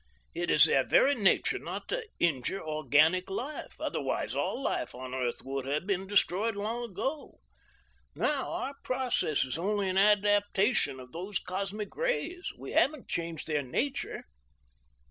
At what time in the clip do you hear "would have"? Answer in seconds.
5.43-5.85